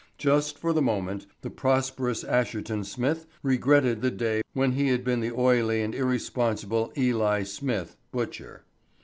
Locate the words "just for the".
0.17-0.81